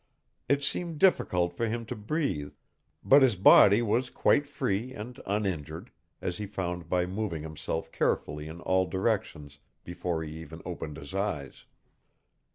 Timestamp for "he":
6.39-6.47, 10.23-10.35